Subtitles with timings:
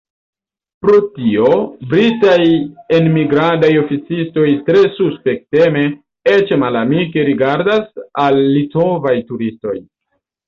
[0.83, 1.49] Pro tio
[1.89, 2.45] britaj
[2.99, 5.83] enmigradaj oficistoj tre suspekteme,
[6.33, 9.75] eĉ malamike, rigardas al litovaj turistoj.